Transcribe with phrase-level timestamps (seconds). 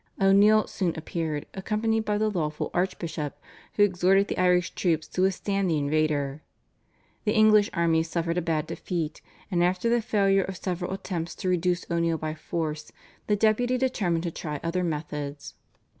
[0.19, 3.37] O'Neill soon appeared accompanied by the lawful archbishop,
[3.73, 6.41] who exhorted the Irish troops to withstand the invader.
[7.23, 11.49] The English army suffered a bad defeat, and after the failure of several attempts to
[11.49, 12.91] reduce O'Neill by force,
[13.27, 15.53] the Deputy determined to try other methods.